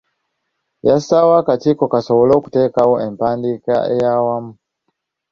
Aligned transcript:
Yassaawo 0.87 1.31
akakiiko 1.41 1.85
kasobole 1.93 2.31
okuteekawo 2.39 2.95
empandiika 3.07 3.75
ey’awamu. 3.93 4.51